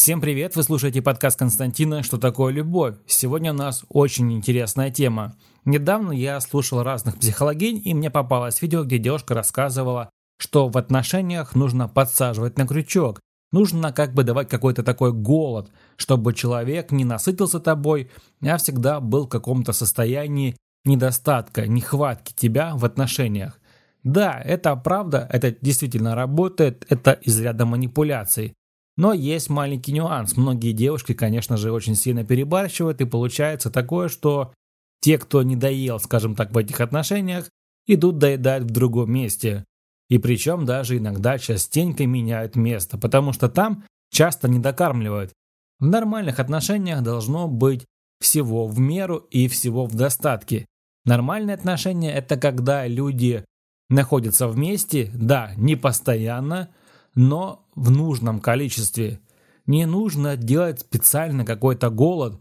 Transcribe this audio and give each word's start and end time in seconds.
Всем 0.00 0.22
привет, 0.22 0.56
вы 0.56 0.62
слушаете 0.62 1.02
подкаст 1.02 1.38
Константина 1.38 2.02
«Что 2.02 2.16
такое 2.16 2.54
любовь?». 2.54 2.94
Сегодня 3.06 3.52
у 3.52 3.54
нас 3.54 3.84
очень 3.90 4.32
интересная 4.32 4.90
тема. 4.90 5.36
Недавно 5.66 6.12
я 6.12 6.40
слушал 6.40 6.82
разных 6.82 7.18
психологинь, 7.18 7.82
и 7.84 7.92
мне 7.92 8.10
попалось 8.10 8.62
видео, 8.62 8.84
где 8.84 8.96
девушка 8.96 9.34
рассказывала, 9.34 10.08
что 10.38 10.68
в 10.68 10.78
отношениях 10.78 11.54
нужно 11.54 11.86
подсаживать 11.86 12.56
на 12.56 12.66
крючок. 12.66 13.20
Нужно 13.52 13.92
как 13.92 14.14
бы 14.14 14.24
давать 14.24 14.48
какой-то 14.48 14.82
такой 14.82 15.12
голод, 15.12 15.70
чтобы 15.96 16.32
человек 16.32 16.92
не 16.92 17.04
насытился 17.04 17.60
тобой, 17.60 18.10
а 18.40 18.56
всегда 18.56 19.00
был 19.00 19.26
в 19.26 19.28
каком-то 19.28 19.74
состоянии 19.74 20.56
недостатка, 20.86 21.66
нехватки 21.66 22.32
тебя 22.32 22.74
в 22.74 22.86
отношениях. 22.86 23.60
Да, 24.02 24.40
это 24.42 24.74
правда, 24.76 25.28
это 25.30 25.54
действительно 25.60 26.14
работает, 26.14 26.86
это 26.88 27.12
из 27.12 27.38
ряда 27.38 27.66
манипуляций. 27.66 28.54
Но 29.00 29.14
есть 29.14 29.48
маленький 29.48 29.92
нюанс. 29.92 30.36
Многие 30.36 30.72
девушки, 30.72 31.14
конечно 31.14 31.56
же, 31.56 31.72
очень 31.72 31.94
сильно 31.94 32.22
перебарщивают, 32.22 33.00
и 33.00 33.06
получается 33.06 33.70
такое, 33.70 34.08
что 34.08 34.52
те, 35.00 35.16
кто 35.16 35.42
не 35.42 35.56
доел, 35.56 35.98
скажем 35.98 36.34
так, 36.34 36.52
в 36.52 36.58
этих 36.58 36.82
отношениях, 36.82 37.48
идут 37.86 38.18
доедать 38.18 38.64
в 38.64 38.70
другом 38.70 39.10
месте. 39.10 39.64
И 40.10 40.18
причем 40.18 40.66
даже 40.66 40.98
иногда 40.98 41.38
частенько 41.38 42.06
меняют 42.06 42.56
место, 42.56 42.98
потому 42.98 43.32
что 43.32 43.48
там 43.48 43.84
часто 44.12 44.48
не 44.50 44.58
докармливают. 44.58 45.32
В 45.78 45.86
нормальных 45.86 46.38
отношениях 46.38 47.02
должно 47.02 47.48
быть 47.48 47.86
всего 48.20 48.66
в 48.66 48.78
меру 48.80 49.16
и 49.30 49.48
всего 49.48 49.86
в 49.86 49.94
достатке. 49.94 50.66
Нормальные 51.06 51.54
отношения– 51.54 52.12
это 52.14 52.36
когда 52.36 52.86
люди 52.86 53.46
находятся 53.88 54.46
вместе, 54.46 55.10
да, 55.14 55.52
не 55.56 55.74
постоянно, 55.74 56.68
но 57.14 57.66
в 57.74 57.90
нужном 57.90 58.40
количестве. 58.40 59.20
Не 59.66 59.86
нужно 59.86 60.36
делать 60.36 60.80
специально 60.80 61.44
какой-то 61.44 61.90
голод. 61.90 62.40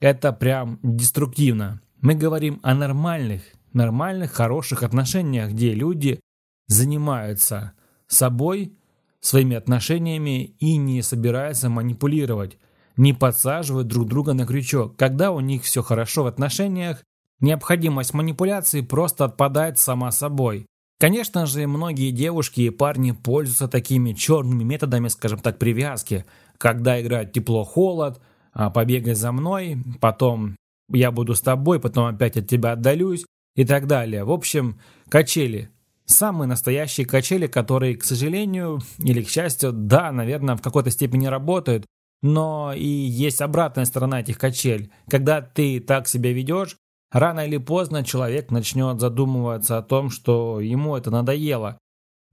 Это 0.00 0.32
прям 0.32 0.78
деструктивно. 0.82 1.80
Мы 2.00 2.14
говорим 2.14 2.60
о 2.62 2.74
нормальных, 2.74 3.42
нормальных, 3.72 4.32
хороших 4.32 4.82
отношениях, 4.82 5.50
где 5.50 5.72
люди 5.72 6.20
занимаются 6.66 7.72
собой, 8.06 8.76
своими 9.20 9.56
отношениями 9.56 10.44
и 10.58 10.76
не 10.76 11.02
собираются 11.02 11.68
манипулировать, 11.68 12.58
не 12.96 13.12
подсаживают 13.12 13.88
друг 13.88 14.08
друга 14.08 14.34
на 14.34 14.46
крючок. 14.46 14.96
Когда 14.96 15.32
у 15.32 15.40
них 15.40 15.64
все 15.64 15.82
хорошо 15.82 16.24
в 16.24 16.26
отношениях, 16.26 17.02
необходимость 17.40 18.14
манипуляции 18.14 18.80
просто 18.80 19.24
отпадает 19.24 19.78
сама 19.78 20.10
собой. 20.12 20.66
Конечно 20.98 21.44
же, 21.44 21.66
многие 21.66 22.10
девушки 22.10 22.62
и 22.62 22.70
парни 22.70 23.12
пользуются 23.12 23.68
такими 23.68 24.12
черными 24.12 24.64
методами, 24.64 25.08
скажем 25.08 25.40
так, 25.40 25.58
привязки, 25.58 26.24
когда 26.56 27.00
играют 27.00 27.32
тепло-холод, 27.32 28.20
а, 28.52 28.70
побегай 28.70 29.14
за 29.14 29.30
мной, 29.30 29.76
потом 30.00 30.56
я 30.90 31.10
буду 31.10 31.34
с 31.34 31.42
тобой, 31.42 31.80
потом 31.80 32.06
опять 32.06 32.38
от 32.38 32.48
тебя 32.48 32.72
отдалюсь 32.72 33.26
и 33.56 33.66
так 33.66 33.86
далее. 33.86 34.24
В 34.24 34.30
общем, 34.30 34.80
качели. 35.10 35.70
Самые 36.06 36.48
настоящие 36.48 37.06
качели, 37.06 37.46
которые, 37.46 37.96
к 37.96 38.04
сожалению 38.04 38.80
или 38.98 39.22
к 39.22 39.28
счастью, 39.28 39.72
да, 39.72 40.12
наверное, 40.12 40.56
в 40.56 40.62
какой-то 40.62 40.90
степени 40.90 41.26
работают, 41.26 41.84
но 42.22 42.72
и 42.72 42.86
есть 42.86 43.42
обратная 43.42 43.84
сторона 43.84 44.20
этих 44.20 44.38
качель. 44.38 44.90
Когда 45.10 45.42
ты 45.42 45.80
так 45.80 46.08
себя 46.08 46.32
ведешь, 46.32 46.76
Рано 47.18 47.46
или 47.46 47.56
поздно 47.56 48.04
человек 48.04 48.50
начнет 48.50 49.00
задумываться 49.00 49.78
о 49.78 49.82
том, 49.82 50.10
что 50.10 50.60
ему 50.60 50.96
это 50.96 51.10
надоело. 51.10 51.78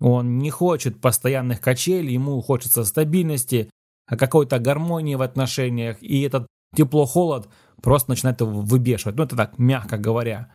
Он 0.01 0.39
не 0.39 0.49
хочет 0.49 0.99
постоянных 0.99 1.61
качелей, 1.61 2.15
ему 2.15 2.41
хочется 2.41 2.83
стабильности, 2.83 3.69
а 4.07 4.17
какой-то 4.17 4.59
гармонии 4.59 5.15
в 5.15 5.21
отношениях, 5.21 6.03
и 6.03 6.21
этот 6.23 6.47
тепло-холод 6.75 7.47
просто 7.81 8.09
начинает 8.09 8.41
его 8.41 8.59
выбешивать. 8.59 9.15
Ну, 9.15 9.23
это 9.23 9.37
так, 9.37 9.57
мягко 9.57 9.97
говоря. 9.97 10.53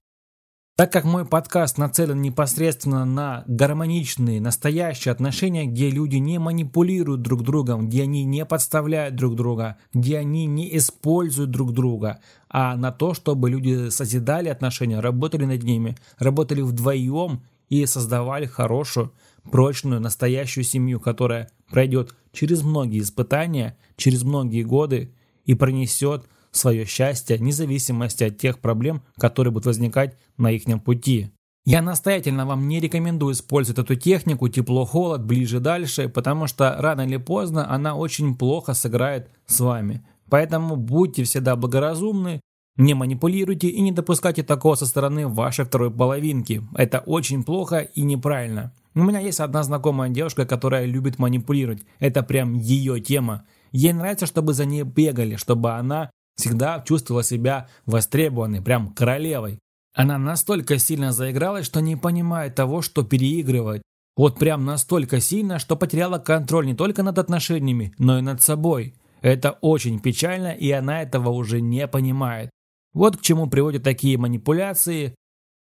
Так 0.78 0.92
как 0.92 1.02
мой 1.02 1.24
подкаст 1.24 1.76
нацелен 1.76 2.22
непосредственно 2.22 3.04
на 3.04 3.42
гармоничные, 3.48 4.40
настоящие 4.40 5.10
отношения, 5.10 5.66
где 5.66 5.90
люди 5.90 6.18
не 6.18 6.38
манипулируют 6.38 7.20
друг 7.20 7.42
другом, 7.42 7.88
где 7.88 8.04
они 8.04 8.22
не 8.22 8.46
подставляют 8.46 9.16
друг 9.16 9.34
друга, 9.34 9.76
где 9.92 10.18
они 10.18 10.46
не 10.46 10.76
используют 10.76 11.50
друг 11.50 11.72
друга, 11.72 12.20
а 12.48 12.76
на 12.76 12.92
то, 12.92 13.12
чтобы 13.12 13.50
люди 13.50 13.88
созидали 13.88 14.50
отношения, 14.50 15.00
работали 15.00 15.46
над 15.46 15.64
ними, 15.64 15.96
работали 16.16 16.60
вдвоем 16.60 17.42
и 17.68 17.84
создавали 17.84 18.46
хорошую, 18.46 19.12
прочную, 19.50 20.00
настоящую 20.00 20.62
семью, 20.62 21.00
которая 21.00 21.50
пройдет 21.68 22.14
через 22.30 22.62
многие 22.62 23.00
испытания, 23.00 23.76
через 23.96 24.22
многие 24.22 24.62
годы 24.62 25.12
и 25.44 25.54
пронесет 25.54 26.26
свое 26.50 26.84
счастье, 26.84 27.38
независимости 27.38 28.24
от 28.24 28.38
тех 28.38 28.58
проблем, 28.58 29.02
которые 29.18 29.52
будут 29.52 29.66
возникать 29.66 30.16
на 30.36 30.50
их 30.50 30.64
пути. 30.82 31.30
Я 31.64 31.82
настоятельно 31.82 32.46
вам 32.46 32.66
не 32.66 32.80
рекомендую 32.80 33.34
использовать 33.34 33.78
эту 33.78 33.94
технику 33.94 34.48
тепло-холод 34.48 35.22
ближе-дальше, 35.22 36.08
потому 36.08 36.46
что 36.46 36.74
рано 36.78 37.02
или 37.02 37.18
поздно 37.18 37.70
она 37.70 37.94
очень 37.94 38.36
плохо 38.36 38.72
сыграет 38.72 39.28
с 39.46 39.60
вами. 39.60 40.02
Поэтому 40.30 40.76
будьте 40.76 41.24
всегда 41.24 41.56
благоразумны, 41.56 42.40
не 42.78 42.94
манипулируйте 42.94 43.68
и 43.68 43.80
не 43.80 43.92
допускайте 43.92 44.44
такого 44.44 44.76
со 44.76 44.86
стороны 44.86 45.26
вашей 45.26 45.64
второй 45.64 45.90
половинки. 45.90 46.62
Это 46.74 47.00
очень 47.00 47.42
плохо 47.42 47.80
и 47.80 48.02
неправильно. 48.02 48.72
У 48.94 49.02
меня 49.02 49.18
есть 49.18 49.40
одна 49.40 49.62
знакомая 49.62 50.10
девушка, 50.10 50.46
которая 50.46 50.86
любит 50.86 51.18
манипулировать. 51.18 51.82
Это 51.98 52.22
прям 52.22 52.54
ее 52.54 53.00
тема. 53.00 53.44
Ей 53.72 53.92
нравится, 53.92 54.26
чтобы 54.26 54.54
за 54.54 54.64
ней 54.64 54.84
бегали, 54.84 55.36
чтобы 55.36 55.72
она 55.72 56.10
всегда 56.38 56.82
чувствовала 56.86 57.22
себя 57.22 57.68
востребованной, 57.84 58.62
прям 58.62 58.94
королевой. 58.94 59.58
Она 59.94 60.16
настолько 60.16 60.78
сильно 60.78 61.12
заигралась, 61.12 61.66
что 61.66 61.80
не 61.80 61.96
понимает 61.96 62.54
того, 62.54 62.80
что 62.80 63.02
переигрывает. 63.02 63.82
Вот 64.16 64.38
прям 64.38 64.64
настолько 64.64 65.20
сильно, 65.20 65.58
что 65.58 65.76
потеряла 65.76 66.18
контроль 66.18 66.66
не 66.66 66.74
только 66.74 67.02
над 67.02 67.18
отношениями, 67.18 67.94
но 67.98 68.18
и 68.18 68.22
над 68.22 68.40
собой. 68.40 68.94
Это 69.20 69.52
очень 69.60 70.00
печально, 70.00 70.52
и 70.52 70.70
она 70.70 71.02
этого 71.02 71.30
уже 71.30 71.60
не 71.60 71.86
понимает. 71.88 72.50
Вот 72.94 73.16
к 73.16 73.22
чему 73.22 73.48
приводят 73.48 73.82
такие 73.82 74.16
манипуляции, 74.16 75.14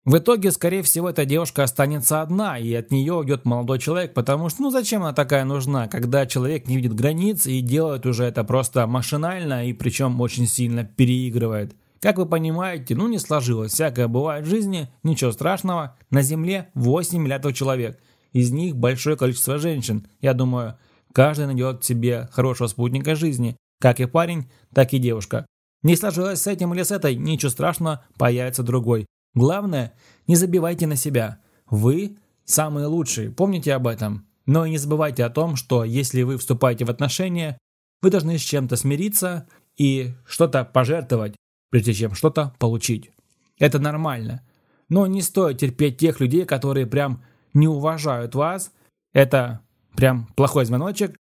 в 0.05 0.19
итоге, 0.19 0.51
скорее 0.51 0.83
всего, 0.83 1.11
эта 1.11 1.25
девушка 1.25 1.63
останется 1.63 2.23
одна, 2.23 2.59
и 2.59 2.75
от 2.75 2.91
нее 2.91 3.13
уйдет 3.15 3.45
молодой 3.45 3.79
человек, 3.79 4.15
потому 4.15 4.49
что, 4.49 4.63
ну 4.63 4.71
зачем 4.71 5.03
она 5.03 5.13
такая 5.13 5.45
нужна, 5.45 5.87
когда 5.87 6.27
человек 6.27 6.67
не 6.67 6.77
видит 6.77 6.95
границ 6.95 7.47
и 7.47 7.61
делает 7.61 8.05
уже 8.05 8.25
это 8.25 8.43
просто 8.43 8.89
машинально, 8.89 9.69
и 9.69 9.73
причем 9.73 10.21
очень 10.21 10.49
сильно 10.49 10.83
переигрывает. 10.85 11.77
Как 12.01 12.19
вы 12.19 12.27
понимаете, 12.27 12.97
ну 12.97 13.07
не 13.07 13.21
сложилось, 13.21 13.75
всякое 13.75 14.09
бывает 14.09 14.45
в 14.45 14.51
жизни, 14.51 14.89
ничего 15.05 15.31
страшного, 15.31 15.97
на 16.11 16.23
Земле 16.23 16.71
8 16.75 17.23
миллиардов 17.23 17.55
человек, 17.55 18.01
из 18.33 18.51
них 18.51 18.75
большое 18.75 19.17
количество 19.17 19.59
женщин. 19.59 20.09
Я 20.21 20.35
думаю, 20.35 20.79
каждый 21.13 21.47
найдет 21.47 21.85
себе 21.85 22.29
хорошего 22.33 22.67
спутника 22.67 23.15
жизни, 23.15 23.57
как 23.81 24.01
и 24.01 24.07
парень, 24.07 24.51
так 24.75 24.95
и 24.95 24.99
девушка. 24.99 25.47
Не 25.85 25.95
сложилось 25.95 26.43
с 26.43 26.49
этим 26.49 26.75
или 26.75 26.83
с 26.83 26.91
этой, 26.91 27.15
ничего 27.15 27.51
страшного, 27.51 28.05
появится 28.19 28.65
другой. 28.65 29.07
Главное, 29.35 29.95
не 30.27 30.37
забивайте 30.37 30.87
на 30.87 30.97
себя. 30.97 31.41
Вы 31.71 32.17
самые 32.45 32.87
лучшие, 32.87 33.31
помните 33.31 33.75
об 33.75 33.87
этом. 33.87 34.27
Но 34.47 34.67
и 34.67 34.71
не 34.71 34.79
забывайте 34.79 35.25
о 35.25 35.31
том, 35.31 35.57
что 35.57 35.85
если 35.85 36.23
вы 36.23 36.37
вступаете 36.37 36.85
в 36.85 36.91
отношения, 36.91 37.59
вы 38.03 38.11
должны 38.11 38.37
с 38.37 38.43
чем-то 38.43 38.77
смириться 38.77 39.49
и 39.77 40.13
что-то 40.27 40.65
пожертвовать, 40.65 41.37
прежде 41.71 41.95
чем 41.95 42.15
что-то 42.15 42.55
получить. 42.59 43.11
Это 43.59 43.79
нормально. 43.79 44.43
Но 44.89 45.07
не 45.07 45.23
стоит 45.23 45.59
терпеть 45.59 45.99
тех 45.99 46.21
людей, 46.21 46.45
которые 46.45 46.87
прям 46.87 47.23
не 47.55 47.69
уважают 47.69 48.35
вас. 48.35 48.73
Это 49.13 49.61
прям 49.95 50.27
плохой 50.35 50.65
звоночек, 50.65 51.17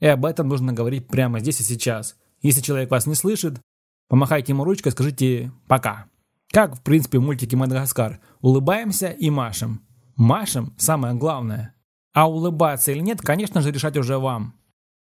и 0.00 0.06
об 0.06 0.24
этом 0.24 0.48
нужно 0.48 0.72
говорить 0.72 1.06
прямо 1.06 1.40
здесь 1.40 1.60
и 1.60 1.64
сейчас. 1.64 2.16
Если 2.42 2.60
человек 2.60 2.90
вас 2.90 3.06
не 3.06 3.14
слышит, 3.14 3.60
помахайте 4.08 4.52
ему 4.52 4.64
ручкой, 4.64 4.92
скажите 4.92 5.52
«пока». 5.66 6.06
Как, 6.54 6.76
в 6.76 6.82
принципе, 6.82 7.18
в 7.18 7.22
мультике 7.22 7.56
«Мадагаскар». 7.56 8.20
Улыбаемся 8.40 9.08
и 9.08 9.28
машем. 9.28 9.82
Машем– 10.14 10.72
самое 10.78 11.12
главное. 11.12 11.74
А 12.12 12.30
улыбаться 12.30 12.92
или 12.92 13.00
нет, 13.00 13.20
конечно 13.20 13.60
же, 13.60 13.72
решать 13.72 13.96
уже 13.96 14.18
вам. 14.18 14.54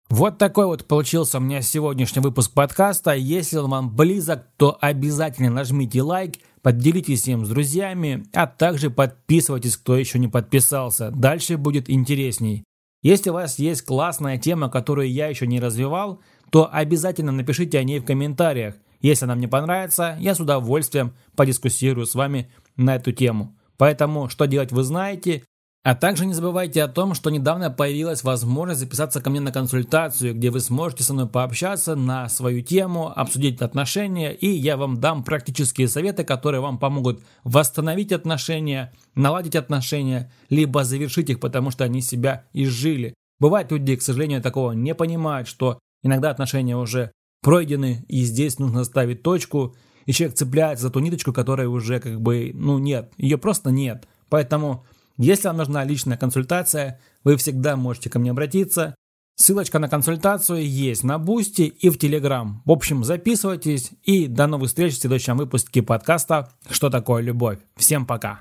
Вот 0.08 0.38
такой 0.38 0.66
вот 0.66 0.86
получился 0.86 1.38
у 1.38 1.40
меня 1.40 1.60
сегодняшний 1.60 2.22
выпуск 2.22 2.52
подкаста. 2.52 3.14
Если 3.14 3.56
он 3.56 3.68
вам 3.68 3.96
близок, 3.96 4.46
то 4.58 4.78
обязательно 4.80 5.50
нажмите 5.50 6.02
лайк, 6.02 6.34
поделитесь 6.62 7.26
им 7.26 7.44
с 7.44 7.48
друзьями, 7.48 8.26
а 8.32 8.46
также 8.46 8.88
подписывайтесь, 8.88 9.76
кто 9.76 9.96
еще 9.96 10.20
не 10.20 10.28
подписался. 10.28 11.10
Дальше 11.10 11.56
будет 11.56 11.90
интересней. 11.90 12.62
Если 13.02 13.30
у 13.30 13.32
вас 13.32 13.58
есть 13.58 13.82
классная 13.82 14.38
тема, 14.38 14.70
которую 14.70 15.10
я 15.10 15.26
еще 15.26 15.48
не 15.48 15.58
развивал, 15.58 16.20
то 16.50 16.72
обязательно 16.72 17.32
напишите 17.32 17.76
о 17.76 17.82
ней 17.82 17.98
в 17.98 18.04
комментариях– 18.04 18.76
если 19.00 19.24
она 19.24 19.34
мне 19.34 19.48
понравится, 19.48 20.16
я 20.20 20.34
с 20.34 20.40
удовольствием 20.40 21.14
подискуссирую 21.36 22.06
с 22.06 22.14
вами 22.14 22.50
на 22.76 22.96
эту 22.96 23.12
тему. 23.12 23.56
Поэтому, 23.76 24.28
что 24.28 24.46
делать 24.46 24.72
вы 24.72 24.82
знаете. 24.82 25.44
А 25.82 25.94
также 25.94 26.26
не 26.26 26.34
забывайте 26.34 26.82
о 26.82 26.88
том, 26.88 27.14
что 27.14 27.30
недавно 27.30 27.70
появилась 27.70 28.22
возможность 28.22 28.80
записаться 28.80 29.22
ко 29.22 29.30
мне 29.30 29.40
на 29.40 29.50
консультацию, 29.50 30.34
где 30.34 30.50
вы 30.50 30.60
сможете 30.60 31.04
со 31.04 31.14
мной 31.14 31.26
пообщаться 31.26 31.96
на 31.96 32.28
свою 32.28 32.60
тему, 32.60 33.10
обсудить 33.16 33.62
отношения, 33.62 34.34
и 34.34 34.46
я 34.46 34.76
вам 34.76 35.00
дам 35.00 35.24
практические 35.24 35.88
советы, 35.88 36.22
которые 36.22 36.60
вам 36.60 36.76
помогут 36.76 37.22
восстановить 37.44 38.12
отношения, 38.12 38.92
наладить 39.14 39.56
отношения, 39.56 40.30
либо 40.50 40.84
завершить 40.84 41.30
их, 41.30 41.40
потому 41.40 41.70
что 41.70 41.84
они 41.84 42.02
себя 42.02 42.44
изжили. 42.52 43.14
Бывает, 43.38 43.72
люди, 43.72 43.96
к 43.96 44.02
сожалению, 44.02 44.42
такого 44.42 44.72
не 44.72 44.94
понимают, 44.94 45.48
что 45.48 45.78
иногда 46.02 46.28
отношения 46.28 46.76
уже 46.76 47.10
пройдены, 47.40 48.04
и 48.08 48.22
здесь 48.22 48.58
нужно 48.58 48.84
ставить 48.84 49.22
точку, 49.22 49.74
и 50.06 50.12
человек 50.12 50.36
цепляется 50.36 50.86
за 50.86 50.90
ту 50.90 51.00
ниточку, 51.00 51.32
которая 51.32 51.68
уже 51.68 52.00
как 52.00 52.20
бы, 52.20 52.52
ну 52.54 52.78
нет, 52.78 53.12
ее 53.16 53.38
просто 53.38 53.70
нет. 53.70 54.06
Поэтому 54.28 54.84
если 55.16 55.48
вам 55.48 55.58
нужна 55.58 55.84
личная 55.84 56.16
консультация, 56.16 57.00
вы 57.24 57.36
всегда 57.36 57.76
можете 57.76 58.08
ко 58.08 58.18
мне 58.18 58.30
обратиться. 58.30 58.94
Ссылочка 59.36 59.78
на 59.78 59.88
консультацию 59.88 60.66
есть 60.66 61.02
на 61.02 61.18
Бусти 61.18 61.62
и 61.62 61.88
в 61.88 61.98
Телеграм. 61.98 62.62
В 62.64 62.70
общем, 62.70 63.04
записывайтесь 63.04 63.90
и 64.02 64.26
до 64.26 64.46
новых 64.46 64.68
встреч 64.68 64.94
в 64.94 65.00
следующем 65.00 65.36
выпуске 65.36 65.82
подкаста 65.82 66.50
«Что 66.70 66.90
такое 66.90 67.22
любовь?». 67.22 67.58
Всем 67.76 68.06
пока! 68.06 68.40